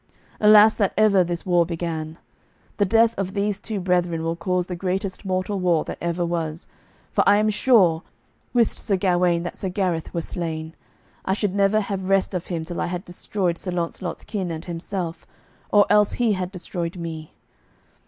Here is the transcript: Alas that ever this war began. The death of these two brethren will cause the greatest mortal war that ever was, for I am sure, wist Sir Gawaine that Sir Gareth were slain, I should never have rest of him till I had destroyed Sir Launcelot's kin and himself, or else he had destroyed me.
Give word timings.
Alas 0.39 0.73
that 0.73 0.95
ever 0.97 1.23
this 1.23 1.45
war 1.45 1.63
began. 1.63 2.17
The 2.77 2.85
death 2.87 3.13
of 3.19 3.35
these 3.35 3.59
two 3.59 3.79
brethren 3.79 4.23
will 4.23 4.35
cause 4.35 4.65
the 4.65 4.75
greatest 4.75 5.25
mortal 5.25 5.59
war 5.59 5.83
that 5.85 5.99
ever 6.01 6.25
was, 6.25 6.67
for 7.11 7.23
I 7.29 7.35
am 7.37 7.51
sure, 7.51 8.01
wist 8.51 8.79
Sir 8.79 8.97
Gawaine 8.97 9.43
that 9.43 9.57
Sir 9.57 9.69
Gareth 9.69 10.11
were 10.11 10.21
slain, 10.21 10.73
I 11.23 11.33
should 11.35 11.53
never 11.53 11.81
have 11.81 12.09
rest 12.09 12.33
of 12.33 12.47
him 12.47 12.65
till 12.65 12.81
I 12.81 12.87
had 12.87 13.05
destroyed 13.05 13.59
Sir 13.59 13.69
Launcelot's 13.69 14.23
kin 14.23 14.49
and 14.49 14.65
himself, 14.65 15.27
or 15.71 15.85
else 15.87 16.13
he 16.13 16.31
had 16.33 16.51
destroyed 16.51 16.97
me. 16.97 17.35